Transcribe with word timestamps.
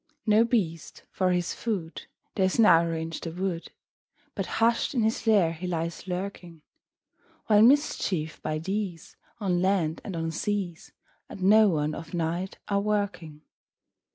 No 0.25 0.43
beast, 0.43 1.03
for 1.11 1.31
his 1.31 1.53
food, 1.53 2.07
Dares 2.33 2.57
now 2.57 2.83
range 2.83 3.21
the 3.21 3.31
wood, 3.31 3.71
But 4.33 4.47
hush'd 4.57 4.95
in 4.95 5.03
his 5.03 5.27
lair 5.27 5.53
he 5.53 5.67
lies 5.67 6.07
lurking; 6.07 6.63
While 7.45 7.61
mischiefs, 7.61 8.39
by 8.39 8.57
these, 8.57 9.15
On 9.39 9.61
land 9.61 10.01
and 10.03 10.15
on 10.15 10.31
seas, 10.31 10.91
At 11.29 11.43
noon 11.43 11.93
of 11.93 12.15
night 12.15 12.57
are 12.67 12.77
a 12.79 12.81
working. 12.81 13.43